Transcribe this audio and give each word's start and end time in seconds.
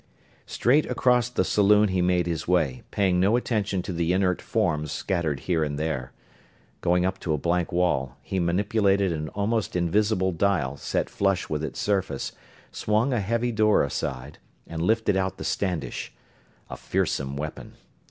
Straight 0.47 0.87
across 0.87 1.29
the 1.29 1.43
saloon 1.45 1.89
he 1.89 2.01
made 2.01 2.25
his 2.25 2.47
way, 2.47 2.81
paying 2.89 3.19
no 3.19 3.35
attention 3.35 3.83
to 3.83 3.93
the 3.93 4.13
inert 4.13 4.41
forms 4.41 4.91
scattered 4.91 5.41
here 5.41 5.63
and 5.63 5.77
there. 5.77 6.11
Going 6.81 7.05
up 7.05 7.19
to 7.19 7.33
a 7.35 7.37
blank 7.37 7.71
wall, 7.71 8.17
he 8.23 8.39
manipulated 8.39 9.11
an 9.13 9.29
almost 9.35 9.75
invisible 9.75 10.31
dial 10.31 10.75
set 10.75 11.07
flush 11.07 11.49
with 11.49 11.63
its 11.63 11.79
surface, 11.79 12.31
swung 12.71 13.13
a 13.13 13.19
heavy 13.19 13.51
door 13.51 13.83
aside, 13.83 14.39
and 14.65 14.81
lifted 14.81 15.15
out 15.15 15.37
the 15.37 15.43
Standish 15.43 16.11
a 16.67 16.77
fearsome 16.77 17.37
weapon. 17.37 17.73